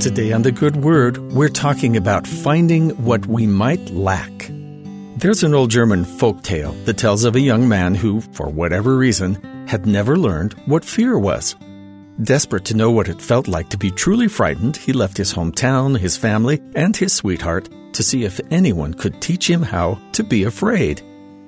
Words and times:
Today 0.00 0.32
on 0.32 0.42
The 0.42 0.52
Good 0.52 0.76
Word, 0.76 1.18
we're 1.32 1.48
talking 1.48 1.96
about 1.96 2.26
finding 2.26 2.90
what 3.02 3.26
we 3.26 3.46
might 3.46 3.90
lack. 3.90 4.50
There's 5.16 5.42
an 5.42 5.54
old 5.54 5.70
German 5.70 6.04
folk 6.04 6.42
tale 6.42 6.72
that 6.84 6.98
tells 6.98 7.24
of 7.24 7.34
a 7.34 7.40
young 7.40 7.66
man 7.66 7.94
who, 7.94 8.20
for 8.20 8.48
whatever 8.48 8.96
reason, 8.96 9.66
had 9.66 9.86
never 9.86 10.16
learned 10.16 10.52
what 10.66 10.84
fear 10.84 11.18
was. 11.18 11.56
Desperate 12.22 12.64
to 12.66 12.76
know 12.76 12.90
what 12.90 13.08
it 13.08 13.20
felt 13.20 13.48
like 13.48 13.70
to 13.70 13.78
be 13.78 13.90
truly 13.90 14.28
frightened, 14.28 14.76
he 14.76 14.92
left 14.92 15.16
his 15.16 15.32
hometown, 15.32 15.98
his 15.98 16.16
family, 16.16 16.62
and 16.74 16.96
his 16.96 17.14
sweetheart 17.14 17.68
to 17.94 18.02
see 18.02 18.24
if 18.24 18.38
anyone 18.50 18.94
could 18.94 19.20
teach 19.20 19.48
him 19.48 19.62
how 19.62 19.98
to 20.12 20.22
be 20.22 20.44
afraid. 20.44 21.02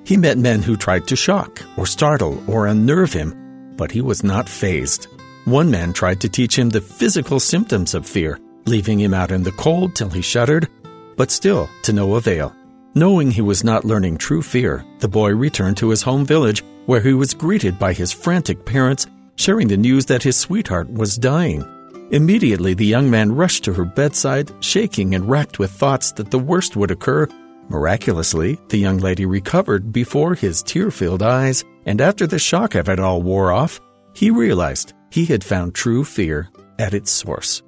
He 0.05 0.17
met 0.17 0.37
men 0.37 0.63
who 0.63 0.75
tried 0.75 1.07
to 1.07 1.15
shock, 1.15 1.63
or 1.77 1.85
startle, 1.85 2.43
or 2.49 2.65
unnerve 2.65 3.13
him, 3.13 3.75
but 3.77 3.91
he 3.91 4.01
was 4.01 4.23
not 4.23 4.49
fazed. 4.49 5.07
One 5.49 5.71
man 5.71 5.93
tried 5.93 6.21
to 6.21 6.29
teach 6.29 6.59
him 6.59 6.69
the 6.69 6.79
physical 6.79 7.39
symptoms 7.39 7.95
of 7.95 8.05
fear, 8.05 8.39
leaving 8.67 8.99
him 8.99 9.15
out 9.15 9.31
in 9.31 9.41
the 9.41 9.51
cold 9.53 9.95
till 9.95 10.09
he 10.09 10.21
shuddered, 10.21 10.69
but 11.17 11.31
still 11.31 11.67
to 11.81 11.91
no 11.91 12.13
avail. 12.17 12.55
Knowing 12.93 13.31
he 13.31 13.41
was 13.41 13.63
not 13.63 13.83
learning 13.83 14.19
true 14.19 14.43
fear, 14.43 14.85
the 14.99 15.07
boy 15.07 15.31
returned 15.31 15.75
to 15.77 15.89
his 15.89 16.03
home 16.03 16.23
village, 16.23 16.63
where 16.85 17.01
he 17.01 17.13
was 17.13 17.33
greeted 17.33 17.79
by 17.79 17.93
his 17.93 18.11
frantic 18.11 18.63
parents, 18.63 19.07
sharing 19.37 19.67
the 19.67 19.75
news 19.75 20.05
that 20.05 20.21
his 20.21 20.37
sweetheart 20.37 20.87
was 20.87 21.17
dying. 21.17 21.65
Immediately, 22.11 22.75
the 22.75 22.85
young 22.85 23.09
man 23.09 23.31
rushed 23.31 23.63
to 23.63 23.73
her 23.73 23.85
bedside, 23.85 24.51
shaking 24.59 25.15
and 25.15 25.27
racked 25.27 25.57
with 25.57 25.71
thoughts 25.71 26.11
that 26.11 26.29
the 26.29 26.37
worst 26.37 26.75
would 26.75 26.91
occur. 26.91 27.27
Miraculously, 27.69 28.59
the 28.67 28.77
young 28.77 28.99
lady 28.99 29.25
recovered 29.25 29.91
before 29.91 30.35
his 30.35 30.61
tear 30.61 30.91
filled 30.91 31.23
eyes, 31.23 31.63
and 31.87 32.01
after 32.01 32.27
the 32.27 32.37
shock 32.37 32.75
of 32.75 32.87
it 32.87 32.99
all 32.99 33.23
wore 33.23 33.51
off, 33.51 33.81
he 34.13 34.29
realized 34.29 34.93
he 35.11 35.25
had 35.25 35.43
found 35.43 35.73
true 35.73 36.03
fear 36.03 36.49
at 36.77 36.93
its 36.93 37.11
source. 37.11 37.61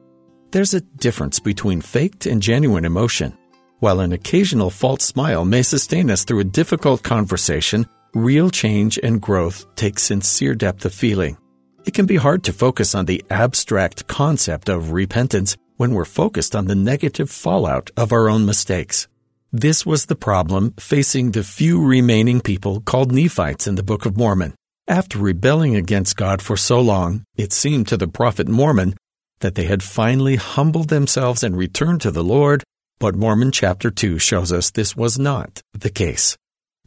There's 0.51 0.73
a 0.73 0.81
difference 0.81 1.39
between 1.39 1.81
faked 1.81 2.25
and 2.25 2.41
genuine 2.41 2.85
emotion. 2.85 3.37
While 3.79 3.99
an 4.01 4.11
occasional 4.11 4.69
false 4.69 5.03
smile 5.03 5.45
may 5.45 5.63
sustain 5.63 6.11
us 6.11 6.23
through 6.23 6.39
a 6.39 6.55
difficult 6.59 7.03
conversation, 7.03 7.87
real 8.13 8.49
change 8.49 8.99
and 9.01 9.21
growth 9.21 9.65
take 9.75 9.97
sincere 9.97 10.53
depth 10.53 10.85
of 10.85 10.93
feeling. 10.93 11.37
It 11.85 11.93
can 11.93 12.05
be 12.05 12.17
hard 12.17 12.43
to 12.43 12.53
focus 12.53 12.93
on 12.93 13.05
the 13.05 13.23
abstract 13.29 14.07
concept 14.07 14.69
of 14.69 14.91
repentance 14.91 15.57
when 15.77 15.93
we're 15.93 16.05
focused 16.05 16.55
on 16.55 16.65
the 16.65 16.75
negative 16.75 17.29
fallout 17.31 17.89
of 17.97 18.11
our 18.11 18.29
own 18.29 18.45
mistakes. 18.45 19.07
This 19.51 19.85
was 19.85 20.05
the 20.05 20.15
problem 20.15 20.73
facing 20.79 21.31
the 21.31 21.43
few 21.43 21.83
remaining 21.83 22.39
people 22.39 22.81
called 22.81 23.11
Nephites 23.11 23.67
in 23.67 23.75
the 23.75 23.83
Book 23.83 24.05
of 24.05 24.15
Mormon. 24.15 24.53
After 24.91 25.19
rebelling 25.19 25.77
against 25.77 26.17
God 26.17 26.41
for 26.41 26.57
so 26.57 26.81
long, 26.81 27.23
it 27.37 27.53
seemed 27.53 27.87
to 27.87 27.95
the 27.95 28.09
prophet 28.09 28.49
Mormon 28.49 28.95
that 29.39 29.55
they 29.55 29.63
had 29.63 29.81
finally 29.81 30.35
humbled 30.35 30.89
themselves 30.89 31.43
and 31.43 31.55
returned 31.55 32.01
to 32.01 32.11
the 32.11 32.25
Lord, 32.25 32.61
but 32.99 33.15
Mormon 33.15 33.53
chapter 33.53 33.89
2 33.89 34.19
shows 34.19 34.51
us 34.51 34.69
this 34.69 34.93
was 34.93 35.17
not 35.17 35.61
the 35.71 35.89
case. 35.89 36.35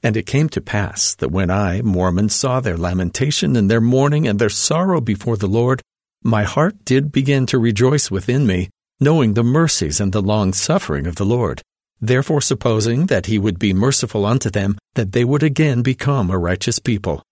And 0.02 0.18
it 0.18 0.26
came 0.26 0.50
to 0.50 0.60
pass 0.60 1.14
that 1.14 1.30
when 1.30 1.50
I, 1.50 1.80
Mormon, 1.80 2.28
saw 2.28 2.60
their 2.60 2.76
lamentation 2.76 3.56
and 3.56 3.70
their 3.70 3.80
mourning 3.80 4.28
and 4.28 4.38
their 4.38 4.50
sorrow 4.50 5.00
before 5.00 5.38
the 5.38 5.46
Lord, 5.46 5.80
my 6.22 6.42
heart 6.42 6.84
did 6.84 7.10
begin 7.10 7.46
to 7.46 7.58
rejoice 7.58 8.10
within 8.10 8.46
me, 8.46 8.68
knowing 9.00 9.32
the 9.32 9.42
mercies 9.42 9.98
and 9.98 10.12
the 10.12 10.20
long 10.20 10.52
suffering 10.52 11.06
of 11.06 11.16
the 11.16 11.24
Lord. 11.24 11.62
Therefore, 12.02 12.42
supposing 12.42 13.06
that 13.06 13.24
he 13.24 13.38
would 13.38 13.58
be 13.58 13.72
merciful 13.72 14.26
unto 14.26 14.50
them, 14.50 14.76
that 14.92 15.12
they 15.12 15.24
would 15.24 15.42
again 15.42 15.80
become 15.80 16.28
a 16.28 16.36
righteous 16.36 16.78
people. 16.78 17.22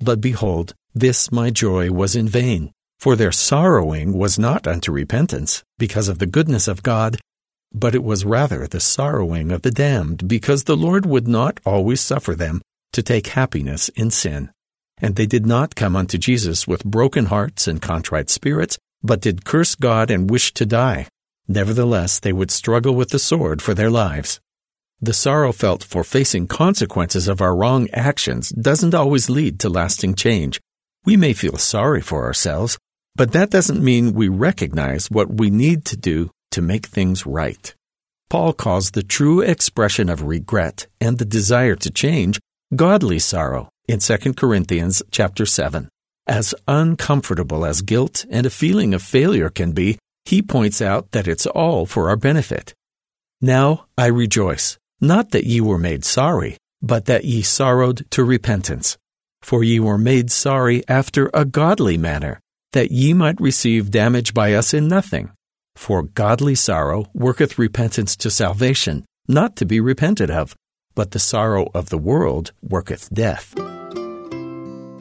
But 0.00 0.20
behold, 0.20 0.74
this 0.94 1.30
my 1.30 1.50
joy 1.50 1.90
was 1.90 2.16
in 2.16 2.26
vain, 2.26 2.72
for 2.98 3.16
their 3.16 3.32
sorrowing 3.32 4.12
was 4.12 4.38
not 4.38 4.66
unto 4.66 4.90
repentance, 4.90 5.62
because 5.78 6.08
of 6.08 6.18
the 6.18 6.26
goodness 6.26 6.66
of 6.66 6.82
God, 6.82 7.18
but 7.72 7.94
it 7.94 8.02
was 8.02 8.24
rather 8.24 8.66
the 8.66 8.80
sorrowing 8.80 9.52
of 9.52 9.62
the 9.62 9.70
damned, 9.70 10.26
because 10.26 10.64
the 10.64 10.76
Lord 10.76 11.06
would 11.06 11.28
not 11.28 11.60
always 11.64 12.00
suffer 12.00 12.34
them 12.34 12.60
to 12.92 13.02
take 13.02 13.28
happiness 13.28 13.88
in 13.90 14.10
sin. 14.10 14.50
And 14.98 15.16
they 15.16 15.26
did 15.26 15.46
not 15.46 15.76
come 15.76 15.96
unto 15.96 16.18
Jesus 16.18 16.66
with 16.66 16.84
broken 16.84 17.26
hearts 17.26 17.68
and 17.68 17.80
contrite 17.80 18.28
spirits, 18.28 18.78
but 19.02 19.20
did 19.20 19.44
curse 19.44 19.74
God 19.74 20.10
and 20.10 20.28
wish 20.28 20.52
to 20.54 20.66
die. 20.66 21.08
Nevertheless, 21.46 22.18
they 22.18 22.32
would 22.32 22.50
struggle 22.50 22.94
with 22.94 23.10
the 23.10 23.18
sword 23.18 23.62
for 23.62 23.74
their 23.74 23.90
lives. 23.90 24.40
The 25.02 25.14
sorrow 25.14 25.50
felt 25.52 25.82
for 25.82 26.04
facing 26.04 26.46
consequences 26.46 27.26
of 27.26 27.40
our 27.40 27.56
wrong 27.56 27.88
actions 27.90 28.50
doesn't 28.50 28.94
always 28.94 29.30
lead 29.30 29.58
to 29.60 29.70
lasting 29.70 30.14
change. 30.14 30.60
We 31.06 31.16
may 31.16 31.32
feel 31.32 31.56
sorry 31.56 32.02
for 32.02 32.26
ourselves, 32.26 32.76
but 33.16 33.32
that 33.32 33.48
doesn't 33.48 33.82
mean 33.82 34.12
we 34.12 34.28
recognize 34.28 35.10
what 35.10 35.32
we 35.32 35.48
need 35.48 35.86
to 35.86 35.96
do 35.96 36.30
to 36.50 36.60
make 36.60 36.84
things 36.84 37.24
right. 37.24 37.74
Paul 38.28 38.52
calls 38.52 38.90
the 38.90 39.02
true 39.02 39.40
expression 39.40 40.10
of 40.10 40.22
regret 40.22 40.86
and 41.00 41.16
the 41.16 41.24
desire 41.24 41.76
to 41.76 41.90
change 41.90 42.38
godly 42.76 43.18
sorrow 43.18 43.70
in 43.88 44.00
2 44.00 44.34
Corinthians 44.34 45.02
chapter 45.10 45.46
7. 45.46 45.88
As 46.26 46.54
uncomfortable 46.68 47.64
as 47.64 47.80
guilt 47.80 48.26
and 48.30 48.44
a 48.44 48.50
feeling 48.50 48.92
of 48.92 49.02
failure 49.02 49.48
can 49.48 49.72
be, 49.72 49.98
he 50.26 50.42
points 50.42 50.82
out 50.82 51.12
that 51.12 51.26
it's 51.26 51.46
all 51.46 51.86
for 51.86 52.10
our 52.10 52.16
benefit. 52.16 52.74
Now 53.40 53.86
I 53.96 54.06
rejoice 54.06 54.76
not 55.00 55.30
that 55.30 55.44
ye 55.44 55.60
were 55.60 55.78
made 55.78 56.04
sorry, 56.04 56.56
but 56.82 57.06
that 57.06 57.24
ye 57.24 57.42
sorrowed 57.42 58.10
to 58.10 58.24
repentance. 58.24 58.98
For 59.42 59.64
ye 59.64 59.80
were 59.80 59.98
made 59.98 60.30
sorry 60.30 60.82
after 60.88 61.30
a 61.32 61.44
godly 61.44 61.96
manner, 61.96 62.40
that 62.72 62.90
ye 62.90 63.14
might 63.14 63.40
receive 63.40 63.90
damage 63.90 64.34
by 64.34 64.54
us 64.54 64.74
in 64.74 64.88
nothing. 64.88 65.30
For 65.76 66.02
godly 66.02 66.54
sorrow 66.54 67.06
worketh 67.14 67.58
repentance 67.58 68.16
to 68.16 68.30
salvation, 68.30 69.04
not 69.26 69.56
to 69.56 69.64
be 69.64 69.80
repented 69.80 70.30
of, 70.30 70.54
but 70.94 71.12
the 71.12 71.18
sorrow 71.18 71.70
of 71.74 71.88
the 71.88 71.98
world 71.98 72.52
worketh 72.62 73.08
death. 73.12 73.54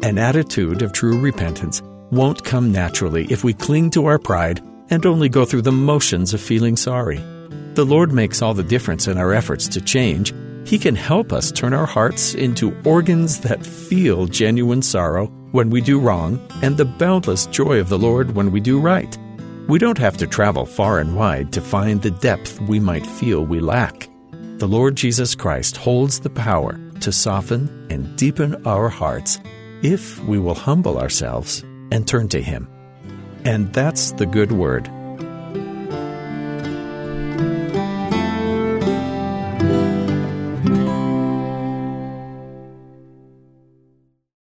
An 0.01 0.17
attitude 0.17 0.81
of 0.81 0.93
true 0.93 1.19
repentance 1.19 1.81
won't 2.11 2.45
come 2.45 2.71
naturally 2.71 3.27
if 3.29 3.43
we 3.43 3.53
cling 3.53 3.89
to 3.91 4.05
our 4.05 4.17
pride 4.17 4.61
and 4.89 5.05
only 5.05 5.29
go 5.29 5.45
through 5.45 5.63
the 5.63 5.71
motions 5.71 6.33
of 6.33 6.41
feeling 6.41 6.77
sorry. 6.77 7.19
The 7.79 7.85
Lord 7.85 8.11
makes 8.11 8.41
all 8.41 8.53
the 8.53 8.61
difference 8.61 9.07
in 9.07 9.17
our 9.17 9.31
efforts 9.31 9.65
to 9.69 9.79
change. 9.79 10.33
He 10.65 10.77
can 10.77 10.97
help 10.97 11.31
us 11.31 11.49
turn 11.49 11.73
our 11.73 11.85
hearts 11.85 12.33
into 12.33 12.75
organs 12.83 13.39
that 13.39 13.65
feel 13.65 14.25
genuine 14.25 14.81
sorrow 14.81 15.27
when 15.53 15.69
we 15.69 15.79
do 15.79 15.97
wrong 15.97 16.45
and 16.61 16.75
the 16.75 16.83
boundless 16.83 17.45
joy 17.45 17.79
of 17.79 17.87
the 17.87 17.97
Lord 17.97 18.35
when 18.35 18.51
we 18.51 18.59
do 18.59 18.81
right. 18.81 19.17
We 19.69 19.79
don't 19.79 19.97
have 19.97 20.17
to 20.17 20.27
travel 20.27 20.65
far 20.65 20.99
and 20.99 21.15
wide 21.15 21.53
to 21.53 21.61
find 21.61 22.01
the 22.01 22.11
depth 22.11 22.59
we 22.59 22.81
might 22.81 23.07
feel 23.07 23.45
we 23.45 23.61
lack. 23.61 24.09
The 24.57 24.67
Lord 24.67 24.97
Jesus 24.97 25.33
Christ 25.33 25.77
holds 25.77 26.19
the 26.19 26.29
power 26.29 26.77
to 26.99 27.13
soften 27.13 27.87
and 27.89 28.13
deepen 28.17 28.67
our 28.67 28.89
hearts 28.89 29.39
if 29.83 30.21
we 30.25 30.37
will 30.37 30.53
humble 30.53 30.99
ourselves 30.99 31.63
and 31.93 32.05
turn 32.05 32.27
to 32.27 32.41
Him. 32.41 32.67
And 33.45 33.71
that's 33.71 34.11
the 34.11 34.25
good 34.25 34.51
word 34.51 34.91